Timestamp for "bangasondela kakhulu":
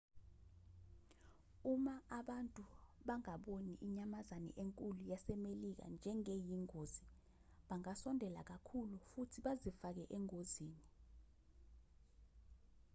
7.69-8.95